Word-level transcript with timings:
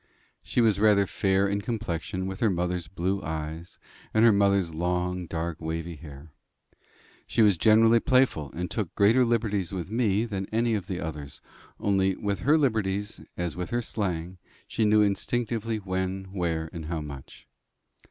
She 0.41 0.61
was 0.61 0.79
rather 0.79 1.05
fair 1.05 1.47
in 1.47 1.61
complexion, 1.61 2.25
with 2.25 2.39
her 2.39 2.49
mother's 2.49 2.87
blue 2.87 3.21
eyes, 3.21 3.77
and 4.15 4.25
her 4.25 4.31
mother's 4.31 4.73
long 4.73 5.27
dark 5.27 5.61
wavy 5.61 5.95
hair. 5.95 6.31
She 7.27 7.43
was 7.43 7.55
generally 7.55 7.99
playful, 7.99 8.51
and 8.53 8.71
took 8.71 8.95
greater 8.95 9.23
liberties 9.23 9.71
with 9.71 9.91
me 9.91 10.25
than 10.25 10.47
any 10.47 10.73
of 10.73 10.87
the 10.87 10.99
others; 10.99 11.39
only 11.79 12.15
with 12.15 12.39
her 12.39 12.57
liberties, 12.57 13.21
as 13.37 13.55
with 13.55 13.69
her 13.69 13.83
slang, 13.83 14.39
she 14.67 14.85
knew 14.85 15.03
instinctively 15.03 15.77
when, 15.77 16.23
where, 16.33 16.67
and 16.73 16.85
how 16.85 17.01
much. 17.01 17.45